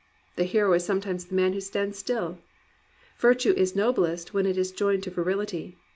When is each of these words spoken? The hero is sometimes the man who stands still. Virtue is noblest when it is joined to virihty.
The 0.35 0.45
hero 0.45 0.73
is 0.73 0.83
sometimes 0.83 1.25
the 1.25 1.35
man 1.35 1.53
who 1.53 1.61
stands 1.61 1.95
still. 1.99 2.39
Virtue 3.19 3.53
is 3.55 3.75
noblest 3.75 4.33
when 4.33 4.47
it 4.47 4.57
is 4.57 4.71
joined 4.71 5.03
to 5.03 5.11
virihty. 5.11 5.75